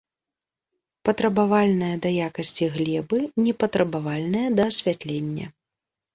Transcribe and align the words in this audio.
Патрабавальная 1.09 1.91
да 2.05 2.09
якасці 2.29 2.65
глебы, 2.79 3.19
не 3.45 3.53
патрабавальная 3.61 4.45
да 4.59 4.63
асвятлення. 4.73 5.47